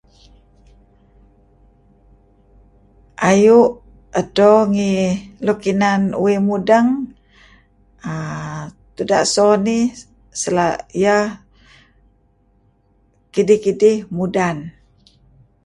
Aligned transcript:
Ayuh 3.29 3.65
adto 4.19 4.49
ngi 4.73 4.93
luk 5.45 5.61
inan 5.71 6.01
uih 6.23 6.39
mudang[aah] 6.47 8.65
tudah 8.95 9.19
aso 9.25 9.47
nih[sl...] 9.65 10.55
iyah 10.97 11.25
kidih 13.33 13.59
kidih 13.63 13.97
mudan 14.17 14.57